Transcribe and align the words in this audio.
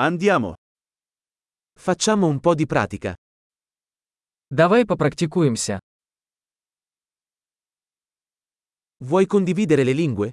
Andiamo. 0.00 0.54
Facciamo 1.76 2.28
un 2.28 2.38
po' 2.38 2.54
di 2.54 2.66
pratica. 2.66 3.16
Давай 4.46 4.84
попрактикуемся. 4.84 5.80
Vuoi 9.02 9.26
condividere 9.26 9.82
le 9.82 9.92
lingue? 9.92 10.32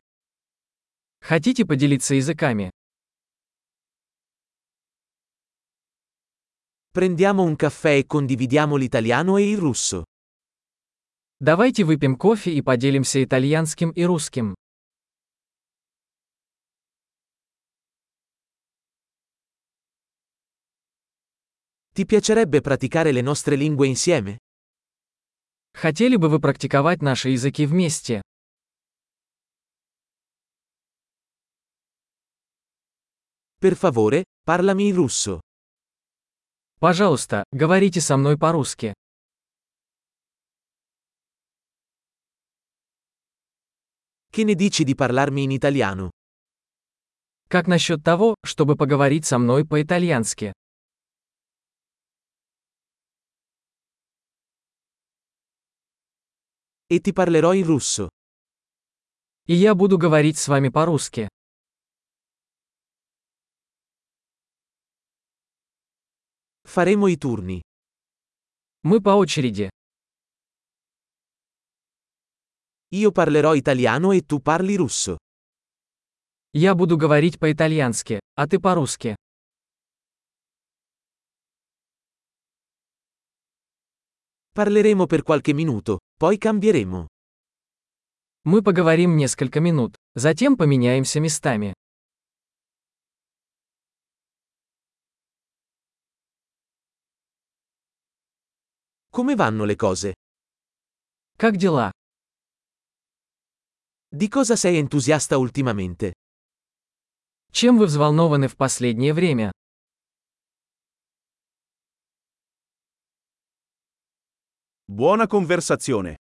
Хотите 1.20 1.65
поделиться 1.65 2.13
языками? 2.13 2.70
Prendiamo 6.91 7.41
un 7.41 7.55
caffè 7.55 7.97
e 7.97 8.05
condividiamo 8.05 8.75
l'italiano 8.75 9.38
e 9.38 9.50
il 9.50 9.57
russo. 9.57 10.04
Давайте 11.39 11.84
выпьем 11.84 12.18
кофе 12.18 12.54
и 12.54 12.61
поделимся 12.61 13.23
итальянским 13.23 13.89
и 13.89 14.04
русским. 14.04 14.54
Ti 21.95 22.05
piacerebbe 22.05 22.59
praticare 22.59 23.13
le 23.13 23.21
nostre 23.21 23.55
lingue 23.55 23.87
insieme? 23.87 24.39
Хотели 25.71 26.18
бы 26.18 26.27
вы 26.27 26.41
практиковать 26.41 27.01
наши 27.01 27.29
языки 27.29 27.65
вместе? 27.65 28.19
Per 33.58 33.77
favore, 33.77 34.25
parlami 34.44 34.89
in 34.89 34.95
russo. 34.95 35.39
Пожалуйста, 36.80 37.45
говорите 37.53 38.02
со 38.02 38.17
мной 38.17 38.38
по-русски. 38.38 38.91
Che 44.30 44.43
ne 44.43 44.55
dici 44.55 44.83
di 44.83 44.95
parlarmi 44.95 45.43
in 45.43 45.52
italiano? 45.52 46.09
Как 47.47 47.67
насчет 47.67 48.03
того, 48.03 48.35
чтобы 48.43 48.75
поговорить 48.75 49.25
со 49.25 49.38
мной 49.38 49.66
по-итальянски? 49.66 50.52
E 56.88 57.00
ti 57.00 57.14
parlerò 57.14 57.53
in 57.53 57.66
russo. 57.66 58.09
И 59.47 59.55
я 59.55 59.73
буду 59.73 59.97
говорить 59.97 60.38
с 60.38 60.47
вами 60.47 60.69
по-русски. 60.69 61.27
Faremo 66.64 67.08
i 67.08 67.17
turni. 67.17 67.61
Мы 68.83 69.02
по 69.02 69.16
очереди. 69.16 69.69
Io 72.89 73.11
parlerò 73.11 73.55
italiano 73.55 74.11
e 74.11 74.22
tu 74.22 74.39
parli 74.42 74.75
russo. 74.75 75.17
Я 76.53 76.75
буду 76.75 76.97
говорить 76.97 77.39
по-итальянски, 77.39 78.20
а 78.36 78.47
ты 78.47 78.59
по-русски. 78.59 79.16
Parleremo 84.55 85.06
per 85.06 85.22
qualche 85.22 85.52
minuto, 85.52 85.98
poi 86.19 86.36
cambieremo. 86.36 87.06
Мы 88.44 88.62
поговорим 88.62 89.16
несколько 89.16 89.60
минут, 89.60 89.96
затем 90.14 90.56
поменяемся 90.56 91.20
местами. 91.20 91.74
Come 99.10 99.34
vanno 99.34 99.64
le 99.64 99.77
cose? 99.77 100.14
Как 101.36 101.56
дела? 101.56 101.91
Di 104.08 104.28
cosa 104.28 104.56
sei 104.56 104.78
entusiasta 104.78 105.38
ultimamente? 105.38 106.12
Чем 107.52 107.78
вы 107.78 107.86
взволнованы 107.86 108.48
в 108.48 108.56
последнее 108.56 109.12
время? 109.12 109.52
Buona 114.88 115.25
conversazione. 115.25 116.17